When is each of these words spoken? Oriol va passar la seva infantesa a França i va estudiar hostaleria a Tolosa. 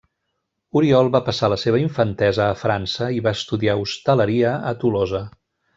Oriol 0.79 1.09
va 1.15 1.21
passar 1.27 1.49
la 1.53 1.59
seva 1.65 1.81
infantesa 1.83 2.47
a 2.49 2.57
França 2.63 3.13
i 3.19 3.23
va 3.29 3.37
estudiar 3.41 3.77
hostaleria 3.85 4.59
a 4.73 4.77
Tolosa. 4.85 5.27